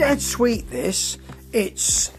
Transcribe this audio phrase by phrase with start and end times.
[0.00, 1.18] dead sweet, this.
[1.52, 2.10] It's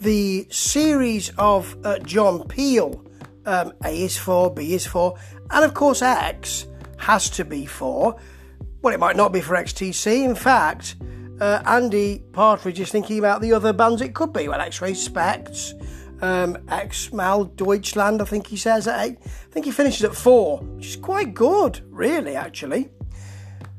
[0.00, 3.04] the series of uh, John Peel.
[3.44, 5.18] Um, A is for, B is for,
[5.50, 8.18] and of course X has to be for.
[8.80, 10.24] Well, it might not be for XTC.
[10.24, 10.96] In fact,
[11.38, 14.48] uh, Andy Partridge is thinking about the other bands it could be.
[14.48, 15.74] Well, X-Ray Spex,
[16.22, 19.18] um, X-Mal Deutschland, I think he says at eight.
[19.22, 22.88] I think he finishes at four, which is quite good, really, actually.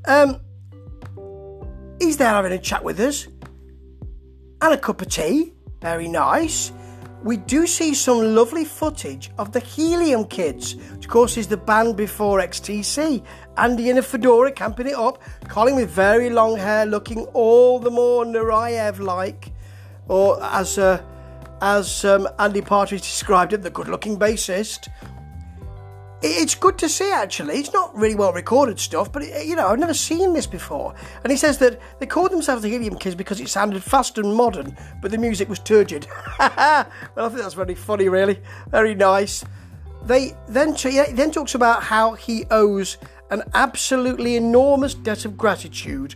[0.05, 0.39] Um,
[2.03, 3.27] he's there having a chat with us
[4.61, 5.53] and a cup of tea.
[5.81, 6.71] Very nice.
[7.23, 11.55] We do see some lovely footage of the Helium Kids, which of course is the
[11.55, 13.23] band before XTC.
[13.57, 17.89] Andy in a fedora camping it up, Colin with very long hair looking all the
[17.89, 19.53] more Nureyev like,
[20.09, 21.01] or as uh,
[21.61, 24.89] as um, Andy Partridge described it, the good looking bassist.
[26.25, 27.55] It's good to see actually.
[27.55, 30.95] It's not really well recorded stuff, but it, you know, I've never seen this before.
[31.21, 34.33] And he says that they called themselves the Helium Kids because it sounded fast and
[34.33, 36.07] modern, but the music was turgid.
[36.39, 38.39] well, I think that's very funny, really.
[38.69, 39.43] Very nice.
[40.05, 42.97] They then, t- then talks about how he owes
[43.29, 46.15] an absolutely enormous debt of gratitude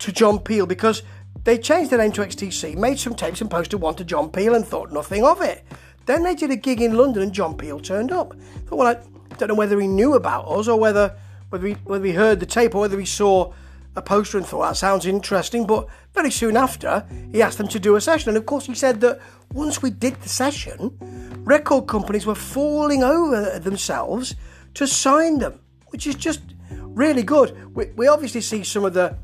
[0.00, 1.04] to John Peel because
[1.44, 4.54] they changed their name to XTC, made some tapes and posted one to John Peel
[4.54, 5.64] and thought nothing of it.
[6.04, 8.34] Then they did a gig in London and John Peel turned up.
[8.66, 9.11] Thought, well, I
[9.42, 11.16] don't know whether he knew about us or whether
[11.50, 13.52] whether we whether heard the tape or whether he saw
[13.96, 15.66] a poster and thought that sounds interesting.
[15.66, 18.74] But very soon after, he asked them to do a session, and of course, he
[18.74, 19.20] said that
[19.52, 20.96] once we did the session,
[21.44, 24.34] record companies were falling over themselves
[24.74, 26.40] to sign them, which is just
[26.70, 27.74] really good.
[27.74, 29.16] We, we obviously see some of the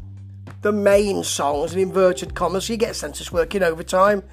[0.62, 2.66] the main songs in inverted commas.
[2.66, 4.25] So you get Senses working overtime.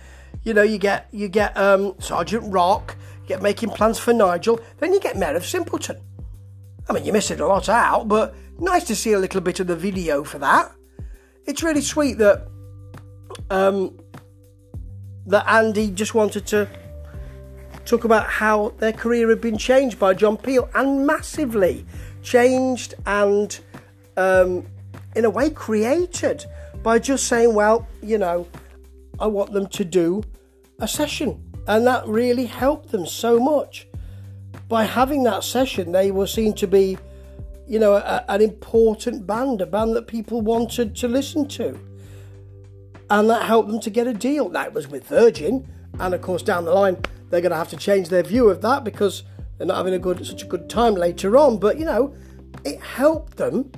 [0.44, 2.97] You know, you get you get um, Sergeant Rock.
[3.26, 4.59] You get making plans for Nigel.
[4.78, 6.00] Then you get Mayor of Simpleton.
[6.88, 9.66] I mean, you're missing a lot out, but nice to see a little bit of
[9.66, 10.72] the video for that.
[11.45, 12.48] It's really sweet that
[13.50, 13.98] um,
[15.26, 16.70] that Andy just wanted to
[17.86, 21.83] talk about how their career had been changed by John Peel and massively
[22.22, 23.60] changed and
[24.17, 24.67] um,
[25.16, 26.45] in a way created
[26.83, 28.48] by just saying, well, you know,
[29.20, 30.23] I want them to do
[30.80, 31.42] a session.
[31.67, 33.87] And that really helped them so much.
[34.67, 36.98] By having that session, they were seen to be,
[37.67, 41.80] you know, a, an important band, a band that people wanted to listen to.
[43.09, 44.49] And that helped them to get a deal.
[44.49, 45.67] That was with Virgin.
[45.99, 46.98] And of course, down the line,
[47.30, 49.23] they're going to have to change their view of that because
[49.58, 51.58] they're not having a good, such a good time later on.
[51.58, 52.15] But, you know,
[52.64, 53.71] it helped them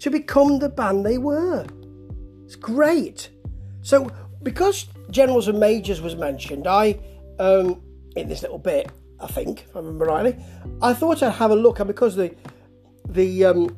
[0.00, 1.66] to become the band they were.
[2.44, 3.30] It's great.
[3.82, 4.10] So,
[4.42, 6.98] because Generals and Majors was mentioned, I,
[7.38, 7.82] um,
[8.16, 8.90] in this little bit,
[9.20, 10.36] I think, if I remember rightly,
[10.82, 12.34] I thought I'd have a look, and because the
[13.08, 13.76] the um,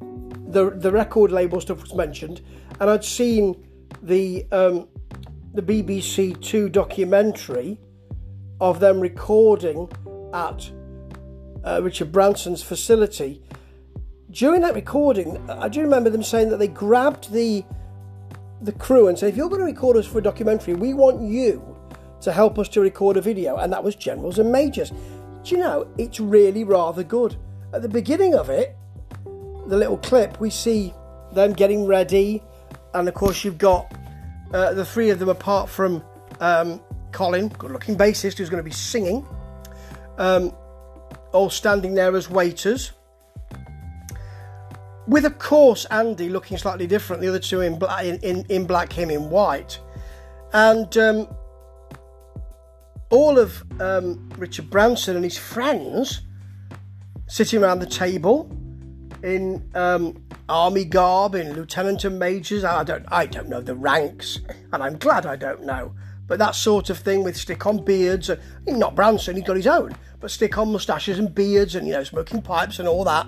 [0.00, 2.42] the the record label stuff was mentioned,
[2.80, 3.66] and I'd seen
[4.02, 4.88] the um,
[5.54, 7.80] the BBC Two documentary
[8.60, 9.90] of them recording
[10.32, 10.70] at
[11.64, 13.42] uh, Richard Branson's facility.
[14.30, 17.64] During that recording, I do remember them saying that they grabbed the
[18.62, 21.20] the crew and said, "If you're going to record us for a documentary, we want
[21.20, 21.76] you
[22.20, 24.90] to help us to record a video." And that was Generals and Majors.
[24.90, 25.86] Do you know?
[25.98, 27.36] It's really rather good.
[27.72, 28.76] At the beginning of it,
[29.66, 30.94] the little clip, we see
[31.32, 32.42] them getting ready,
[32.94, 33.92] and of course you've got
[34.52, 36.02] uh, the three of them apart from
[36.40, 36.80] um,
[37.10, 39.26] Colin, good-looking bassist who's going to be singing,
[40.18, 40.52] um,
[41.32, 42.92] all standing there as waiters
[45.12, 48.66] with of course Andy looking slightly different, the other two in black, in, in, in
[48.66, 49.78] black, him in white,
[50.54, 51.28] and um,
[53.10, 56.22] all of um, Richard Branson and his friends
[57.26, 58.50] sitting around the table
[59.22, 62.64] in um, army garb, in lieutenant and majors.
[62.64, 64.40] I don't, I don't know the ranks,
[64.72, 65.94] and I'm glad I don't know.
[66.26, 69.94] But that sort of thing with stick-on beards, and not Branson, he's got his own,
[70.20, 73.26] but stick-on moustaches and beards, and you know, smoking pipes and all that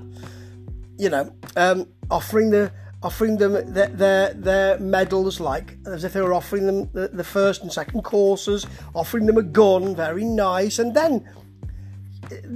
[0.98, 6.22] you know, um, offering the offering them their, their, their medals like as if they
[6.22, 10.78] were offering them the, the, first and second courses, offering them a gun, very nice,
[10.78, 11.28] and then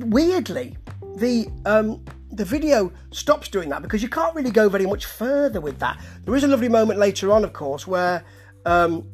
[0.06, 0.76] weirdly
[1.16, 2.02] the um,
[2.32, 6.00] the video stops doing that because you can't really go very much further with that.
[6.24, 8.24] There is a lovely moment later on, of course, where
[8.64, 9.06] um,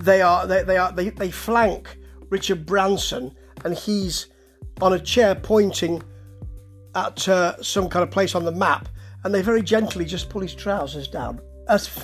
[0.00, 1.98] they are they, they are they, they flank
[2.30, 3.34] Richard Branson
[3.64, 4.28] and he's
[4.80, 6.02] on a chair pointing
[6.94, 8.88] at uh, some kind of place on the map,
[9.24, 11.40] and they very gently just pull his trousers down.
[11.66, 12.02] That's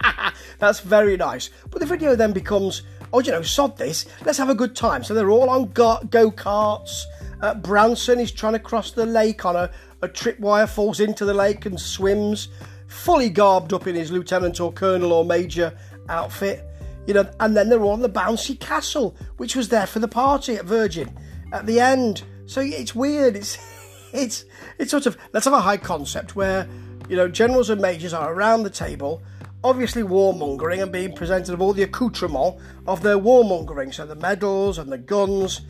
[0.58, 1.50] that's very nice.
[1.70, 2.82] But the video then becomes,
[3.12, 4.06] oh, you know, sod this.
[4.24, 5.04] Let's have a good time.
[5.04, 6.00] So they're all on go
[6.30, 7.04] karts.
[7.40, 9.70] Uh, Branson is trying to cross the lake on a,
[10.02, 12.48] a tripwire, falls into the lake and swims.
[12.86, 15.76] fully garbed up in his lieutenant or colonel or major
[16.08, 16.64] outfit.
[17.06, 20.08] You know, and then they're all on the bouncy castle, which was there for the
[20.08, 21.12] party at Virgin
[21.52, 22.22] at the end.
[22.46, 23.34] So it's weird.
[23.34, 23.56] It's
[24.12, 24.44] it's
[24.78, 26.68] it's sort of let's have a high concept where
[27.08, 29.22] you know generals and majors are around the table,
[29.64, 32.56] obviously warmongering and being presented with all the accoutrement
[32.86, 35.62] of their warmongering, so the medals and the guns.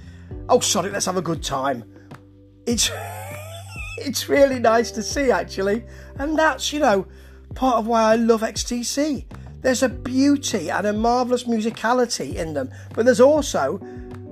[0.49, 1.85] Oh, sorry, let's have a good time.
[2.67, 2.91] It's
[3.99, 5.85] it's really nice to see actually,
[6.19, 7.06] and that's you know
[7.55, 9.27] part of why I love XTC.
[9.61, 13.81] There's a beauty and a marvelous musicality in them, but there's also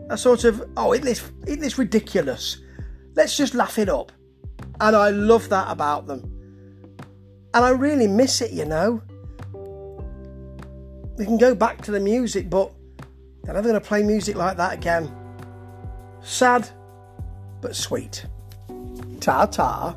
[0.08, 2.58] a sort of oh, isn't this isn't this ridiculous?
[3.20, 4.12] Let's just laugh it up,
[4.80, 6.22] and I love that about them,
[7.52, 8.50] and I really miss it.
[8.50, 9.02] You know,
[11.18, 12.72] we can go back to the music, but
[13.42, 15.14] they're never going to play music like that again.
[16.22, 16.66] Sad,
[17.60, 18.24] but sweet.
[19.20, 19.94] Ta ta.